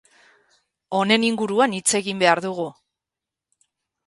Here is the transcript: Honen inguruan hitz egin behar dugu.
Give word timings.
Honen 0.99 1.25
inguruan 1.27 1.75
hitz 1.79 1.85
egin 2.01 2.25
behar 2.25 2.43
dugu. 2.47 2.67